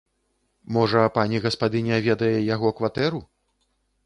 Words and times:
Можа, 0.77 1.03
пані 1.17 1.41
гаспадыня 1.45 2.01
ведае 2.07 2.33
яго 2.55 2.73
кватэру? 2.81 3.19